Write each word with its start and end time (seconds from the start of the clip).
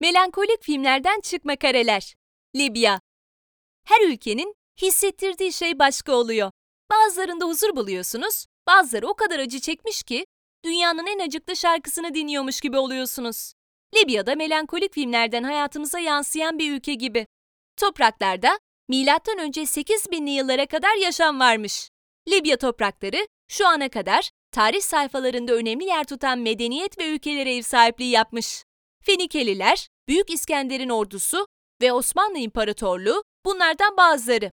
Melankolik 0.00 0.62
filmlerden 0.62 1.20
çıkma 1.20 1.56
kareler. 1.56 2.14
Libya. 2.56 3.00
Her 3.84 4.08
ülkenin 4.08 4.54
hissettirdiği 4.82 5.52
şey 5.52 5.78
başka 5.78 6.12
oluyor. 6.12 6.50
Bazılarında 6.90 7.44
huzur 7.44 7.76
buluyorsunuz, 7.76 8.46
bazıları 8.66 9.08
o 9.08 9.14
kadar 9.14 9.38
acı 9.38 9.60
çekmiş 9.60 10.02
ki 10.02 10.26
dünyanın 10.64 11.06
en 11.06 11.18
acıklı 11.18 11.56
şarkısını 11.56 12.14
dinliyormuş 12.14 12.60
gibi 12.60 12.78
oluyorsunuz. 12.78 13.52
Libya'da 13.94 14.34
melankolik 14.34 14.94
filmlerden 14.94 15.42
hayatımıza 15.42 15.98
yansıyan 15.98 16.58
bir 16.58 16.72
ülke 16.72 16.94
gibi. 16.94 17.26
Topraklarda 17.76 18.58
milattan 18.88 19.38
önce 19.38 19.62
8000'li 19.62 20.30
yıllara 20.30 20.66
kadar 20.66 20.96
yaşam 20.96 21.40
varmış. 21.40 21.88
Libya 22.28 22.56
toprakları 22.56 23.26
şu 23.48 23.68
ana 23.68 23.88
kadar 23.88 24.30
tarih 24.52 24.80
sayfalarında 24.80 25.52
önemli 25.52 25.84
yer 25.84 26.04
tutan 26.04 26.38
medeniyet 26.38 26.98
ve 26.98 27.08
ülkelere 27.08 27.56
ev 27.56 27.62
sahipliği 27.62 28.10
yapmış. 28.10 28.64
Fenikeliler, 29.00 29.88
Büyük 30.08 30.30
İskender'in 30.30 30.88
ordusu 30.88 31.46
ve 31.82 31.92
Osmanlı 31.92 32.38
İmparatorluğu 32.38 33.24
bunlardan 33.44 33.96
bazıları. 33.96 34.50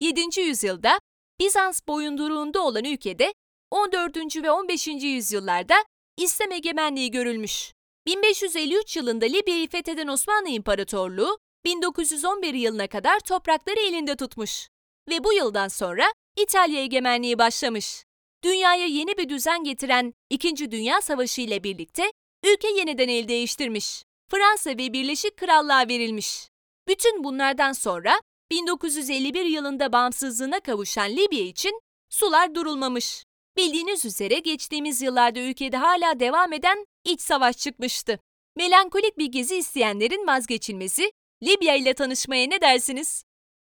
7. 0.00 0.40
yüzyılda 0.40 1.00
Bizans 1.40 1.80
boyunduruğunda 1.88 2.62
olan 2.62 2.84
ülkede 2.84 3.34
14. 3.70 4.36
ve 4.36 4.50
15. 4.50 4.86
yüzyıllarda 4.86 5.74
İslam 6.16 6.52
egemenliği 6.52 7.10
görülmüş. 7.10 7.72
1553 8.06 8.96
yılında 8.96 9.24
Libya'yı 9.24 9.68
fetheden 9.68 10.08
Osmanlı 10.08 10.48
İmparatorluğu 10.48 11.38
1911 11.64 12.54
yılına 12.54 12.86
kadar 12.86 13.20
toprakları 13.20 13.80
elinde 13.80 14.16
tutmuş. 14.16 14.68
Ve 15.08 15.24
bu 15.24 15.32
yıldan 15.32 15.68
sonra 15.68 16.04
İtalya 16.36 16.82
egemenliği 16.82 17.38
başlamış. 17.38 18.04
Dünyaya 18.44 18.86
yeni 18.86 19.16
bir 19.16 19.28
düzen 19.28 19.64
getiren 19.64 20.14
İkinci 20.30 20.70
Dünya 20.70 21.00
Savaşı 21.00 21.40
ile 21.40 21.64
birlikte 21.64 22.12
ülke 22.44 22.68
yeniden 22.68 23.08
el 23.08 23.28
değiştirmiş. 23.28 24.02
Fransa 24.30 24.70
ve 24.70 24.92
Birleşik 24.92 25.36
Krallığa 25.36 25.88
verilmiş. 25.88 26.48
Bütün 26.88 27.24
bunlardan 27.24 27.72
sonra 27.72 28.20
1951 28.50 29.44
yılında 29.44 29.92
bağımsızlığına 29.92 30.60
kavuşan 30.60 31.10
Libya 31.10 31.40
için 31.40 31.80
sular 32.10 32.54
durulmamış. 32.54 33.24
Bildiğiniz 33.56 34.04
üzere 34.04 34.38
geçtiğimiz 34.38 35.02
yıllarda 35.02 35.40
ülkede 35.40 35.76
hala 35.76 36.20
devam 36.20 36.52
eden 36.52 36.86
iç 37.04 37.20
savaş 37.20 37.56
çıkmıştı. 37.56 38.18
Melankolik 38.56 39.18
bir 39.18 39.26
gezi 39.26 39.56
isteyenlerin 39.56 40.26
vazgeçilmesi 40.26 41.12
Libya 41.42 41.74
ile 41.74 41.94
tanışmaya 41.94 42.46
ne 42.46 42.60
dersiniz? 42.60 43.24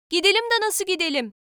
Gidelim 0.09 0.43
de 0.43 0.65
nasıl 0.65 0.85
gidelim? 0.85 1.33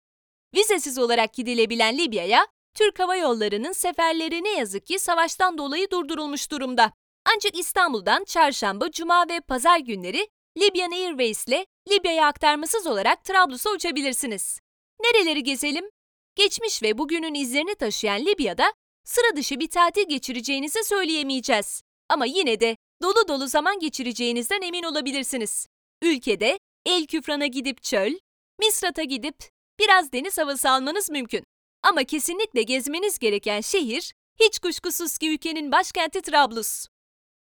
Vizesiz 0.55 0.97
olarak 0.97 1.33
gidilebilen 1.33 1.97
Libya'ya 1.97 2.47
Türk 2.73 2.99
Hava 2.99 3.15
Yolları'nın 3.15 3.71
seferleri 3.71 4.43
ne 4.43 4.57
yazık 4.57 4.87
ki 4.87 4.99
savaştan 4.99 5.57
dolayı 5.57 5.91
durdurulmuş 5.91 6.51
durumda. 6.51 6.93
Ancak 7.35 7.59
İstanbul'dan 7.59 8.23
çarşamba, 8.23 8.91
cuma 8.91 9.29
ve 9.29 9.39
pazar 9.39 9.79
günleri 9.79 10.27
Libyan 10.57 10.91
Airways 10.91 11.47
ile 11.47 11.65
Libya'ya 11.89 12.27
aktarmasız 12.27 12.87
olarak 12.87 13.23
Trablus'a 13.23 13.71
uçabilirsiniz. 13.71 14.59
Nereleri 15.03 15.43
gezelim? 15.43 15.89
Geçmiş 16.35 16.83
ve 16.83 16.97
bugünün 16.97 17.33
izlerini 17.33 17.75
taşıyan 17.75 18.25
Libya'da 18.25 18.73
sıra 19.03 19.35
dışı 19.35 19.59
bir 19.59 19.69
tatil 19.69 20.09
geçireceğinizi 20.09 20.83
söyleyemeyeceğiz. 20.83 21.81
Ama 22.09 22.25
yine 22.25 22.59
de 22.59 22.77
dolu 23.01 23.27
dolu 23.27 23.47
zaman 23.47 23.79
geçireceğinizden 23.79 24.61
emin 24.61 24.83
olabilirsiniz. 24.83 25.67
Ülkede 26.01 26.59
El 26.85 27.05
Küfran'a 27.05 27.45
gidip 27.45 27.83
çöl, 27.83 28.13
Misrat'a 28.59 29.03
gidip 29.03 29.35
biraz 29.79 30.11
deniz 30.11 30.37
havası 30.37 30.69
almanız 30.69 31.09
mümkün. 31.09 31.43
Ama 31.83 32.03
kesinlikle 32.03 32.63
gezmeniz 32.63 33.19
gereken 33.19 33.61
şehir, 33.61 34.13
hiç 34.39 34.59
kuşkusuz 34.59 35.17
ki 35.17 35.29
ülkenin 35.29 35.71
başkenti 35.71 36.21
Trablus. 36.21 36.87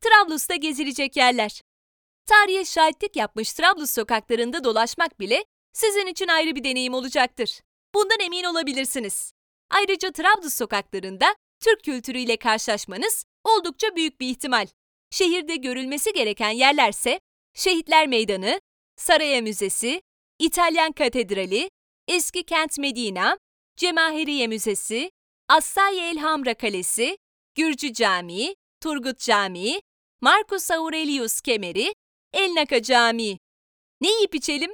Trablus'ta 0.03 0.57
gezilecek 0.57 1.17
yerler. 1.17 1.63
Tarihe 2.27 2.65
şahitlik 2.65 3.17
yapmış 3.17 3.53
Trablus 3.53 3.91
sokaklarında 3.91 4.65
dolaşmak 4.65 5.21
bile 5.21 5.45
sizin 5.73 6.07
için 6.07 6.29
ayrı 6.29 6.57
bir 6.57 6.65
deneyim 6.65 6.95
olacaktır. 6.95 7.61
Bundan 7.95 8.21
emin 8.21 8.45
olabilirsiniz. 8.45 9.33
Ayrıca 9.71 10.13
Trablus 10.13 10.55
sokaklarında 10.55 11.35
Türk 11.61 11.85
kültürüyle 11.85 12.37
karşılaşmanız 12.37 13.25
oldukça 13.45 13.97
büyük 13.97 14.21
bir 14.21 14.29
ihtimal. 14.29 14.67
Şehirde 15.11 15.57
görülmesi 15.57 16.13
gereken 16.13 16.51
yerlerse 16.51 17.21
Şehitler 17.55 18.07
Meydanı, 18.07 18.61
Saraya 18.97 19.43
Müzesi, 19.43 20.03
İtalyan 20.39 20.93
Katedrali, 20.93 21.71
Eski 22.09 22.43
Kent 22.43 22.79
Medina, 22.79 23.39
Cemahiriye 23.77 24.47
Müzesi, 24.47 25.11
Assaye 25.49 26.11
Elhamra 26.11 26.55
Kalesi, 26.55 27.19
Gürcü 27.55 27.93
Camii, 27.93 28.55
Turgut 28.81 29.19
Camii, 29.19 29.81
Marcus 30.23 30.71
Aurelius 30.71 31.41
Kemeri, 31.41 31.95
Elnaka 32.33 32.83
Camii. 32.83 33.39
Ne 34.01 34.09
yiyip 34.09 34.35
içelim? 34.35 34.71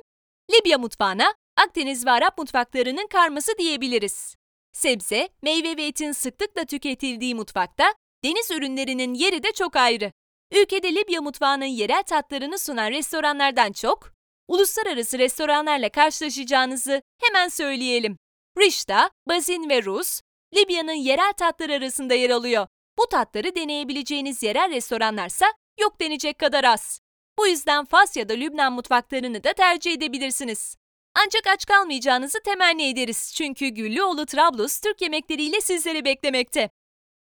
Libya 0.51 0.79
mutfağına 0.79 1.35
Akdeniz 1.57 2.07
ve 2.07 2.11
Arap 2.11 2.39
mutfaklarının 2.39 3.07
karması 3.07 3.53
diyebiliriz. 3.59 4.35
Sebze, 4.73 5.29
meyve 5.43 5.77
ve 5.77 5.87
etin 5.87 6.13
sıklıkla 6.13 6.65
tüketildiği 6.65 7.35
mutfakta 7.35 7.95
deniz 8.25 8.51
ürünlerinin 8.51 9.15
yeri 9.15 9.43
de 9.43 9.53
çok 9.53 9.77
ayrı. 9.77 10.13
Ülkede 10.53 10.95
Libya 10.95 11.23
mutfağının 11.23 11.65
yerel 11.65 12.03
tatlarını 12.03 12.59
sunan 12.59 12.91
restoranlardan 12.91 13.73
çok, 13.73 14.13
uluslararası 14.49 15.19
restoranlarla 15.19 15.89
karşılaşacağınızı 15.89 17.03
hemen 17.21 17.49
söyleyelim. 17.49 18.17
Rişta, 18.59 19.11
Bazin 19.29 19.69
ve 19.69 19.83
Rus, 19.83 20.21
Libya'nın 20.55 20.93
yerel 20.93 21.33
tatları 21.33 21.73
arasında 21.73 22.15
yer 22.15 22.31
alıyor. 22.31 22.67
Bu 22.99 23.07
tatları 23.07 23.55
deneyebileceğiniz 23.55 24.43
yerel 24.43 24.71
restoranlarsa 24.71 25.47
yok 25.81 26.01
denecek 26.01 26.39
kadar 26.39 26.65
az. 26.65 27.01
Bu 27.39 27.47
yüzden 27.47 27.85
Fas 27.85 28.17
ya 28.17 28.29
da 28.29 28.33
Lübnan 28.33 28.73
mutfaklarını 28.73 29.45
da 29.45 29.53
tercih 29.53 29.93
edebilirsiniz. 29.93 30.77
Ancak 31.15 31.47
aç 31.47 31.67
kalmayacağınızı 31.67 32.39
temenni 32.45 32.89
ederiz 32.89 33.33
çünkü 33.37 33.69
Güllüoğlu 33.69 34.27
Trablus 34.27 34.81
Türk 34.81 35.03
yemekleriyle 35.03 35.61
sizleri 35.61 36.05
beklemekte. 36.05 36.71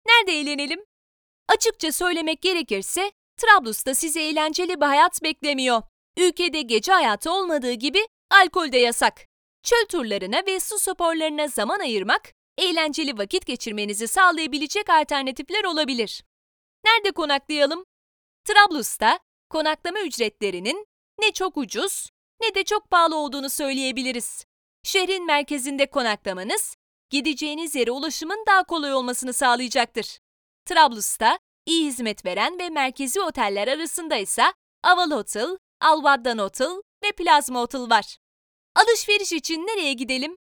Nerede 0.06 0.40
eğlenelim? 0.40 0.86
Açıkça 1.48 1.92
söylemek 1.92 2.42
gerekirse 2.42 3.12
Trablus'ta 3.38 3.96
sizi 3.96 4.20
eğlenceli 4.20 4.82
bir 4.82 4.86
hayat 4.86 5.24
beklemiyor. 5.24 5.82
Ülkede 6.18 6.62
gece 6.62 6.92
hayatı 6.92 7.32
olmadığı 7.32 7.74
gibi 7.74 8.08
alkol 8.32 8.72
de 8.72 8.78
yasak. 8.78 9.22
Çöl 9.64 9.86
turlarına 9.90 10.42
ve 10.48 10.60
su 10.60 10.80
sporlarına 10.80 11.48
zaman 11.48 11.80
ayırmak, 11.80 12.34
eğlenceli 12.58 13.18
vakit 13.18 13.46
geçirmenizi 13.46 14.08
sağlayabilecek 14.08 14.90
alternatifler 14.90 15.64
olabilir. 15.64 16.24
Nerede 16.86 17.12
konaklayalım? 17.12 17.86
Trablus'ta 18.46 19.20
konaklama 19.50 20.00
ücretlerinin 20.00 20.88
ne 21.20 21.32
çok 21.32 21.58
ucuz 21.58 22.10
ne 22.42 22.56
de 22.56 22.64
çok 22.64 22.90
pahalı 22.92 23.16
olduğunu 23.16 23.50
söyleyebiliriz. 23.50 24.46
Şehrin 24.84 25.26
merkezinde 25.26 25.86
konaklamanız, 25.90 26.76
gideceğiniz 27.10 27.76
yere 27.76 27.92
ulaşımın 27.92 28.44
daha 28.48 28.64
kolay 28.64 28.94
olmasını 28.94 29.34
sağlayacaktır. 29.34 30.20
Trablus'ta 30.66 31.40
iyi 31.66 31.86
hizmet 31.86 32.26
veren 32.26 32.60
ve 32.60 32.70
merkezi 32.70 33.22
oteller 33.22 33.68
arasında 33.68 34.16
ise 34.16 34.44
Aval 34.84 35.12
Hotel, 35.12 35.58
Alvaddan 35.82 36.38
Hotel 36.38 36.82
ve 37.04 37.12
Plazma 37.12 37.62
Hotel 37.62 37.90
var. 37.90 38.18
Alışveriş 38.76 39.32
için 39.32 39.60
nereye 39.62 39.94
gidelim? 39.94 40.38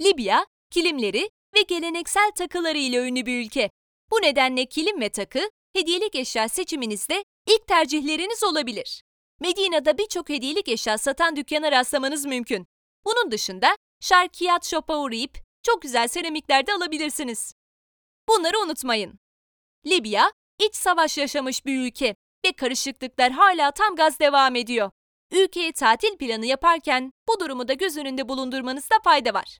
Libya, 0.00 0.46
kilimleri 0.70 1.30
ve 1.54 1.62
geleneksel 1.62 2.30
takıları 2.30 2.78
ile 2.78 3.08
ünlü 3.08 3.26
bir 3.26 3.44
ülke. 3.44 3.70
Bu 4.10 4.22
nedenle 4.22 4.66
kilim 4.66 5.00
ve 5.00 5.08
takı, 5.08 5.50
hediyelik 5.72 6.14
eşya 6.14 6.48
seçiminizde 6.48 7.24
ilk 7.46 7.66
tercihleriniz 7.66 8.44
olabilir. 8.44 9.02
Medina'da 9.40 9.98
birçok 9.98 10.28
hediyelik 10.28 10.68
eşya 10.68 10.98
satan 10.98 11.36
dükkana 11.36 11.72
rastlamanız 11.72 12.26
mümkün. 12.26 12.66
Bunun 13.04 13.30
dışında 13.30 13.76
Şarkiyat 14.00 14.66
Shop'a 14.66 14.98
uğrayıp 14.98 15.38
çok 15.62 15.82
güzel 15.82 16.08
seramikler 16.08 16.66
de 16.66 16.72
alabilirsiniz. 16.72 17.54
Bunları 18.28 18.58
unutmayın. 18.58 19.18
Libya, 19.86 20.32
iç 20.58 20.76
savaş 20.76 21.18
yaşamış 21.18 21.66
bir 21.66 21.86
ülke 21.86 22.14
ve 22.44 22.52
karışıklıklar 22.52 23.32
hala 23.32 23.70
tam 23.70 23.96
gaz 23.96 24.18
devam 24.20 24.56
ediyor. 24.56 24.90
Ülkeye 25.32 25.72
tatil 25.72 26.16
planı 26.16 26.46
yaparken 26.46 27.12
bu 27.28 27.40
durumu 27.40 27.68
da 27.68 27.72
göz 27.72 27.96
önünde 27.96 28.28
bulundurmanızda 28.28 28.94
fayda 29.04 29.34
var. 29.34 29.58